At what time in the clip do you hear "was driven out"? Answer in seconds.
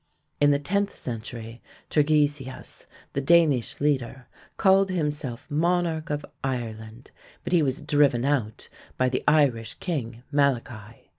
7.61-8.67